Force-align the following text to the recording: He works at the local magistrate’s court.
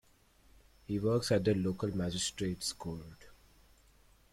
He 0.87 0.97
works 0.97 1.31
at 1.31 1.43
the 1.43 1.53
local 1.53 1.95
magistrate’s 1.95 2.73
court. 2.73 3.27